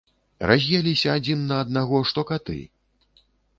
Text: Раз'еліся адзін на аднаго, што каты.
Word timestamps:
Раз'еліся 0.51 1.09
адзін 1.17 1.45
на 1.53 1.61
аднаго, 1.65 2.01
што 2.15 2.27
каты. 2.33 2.59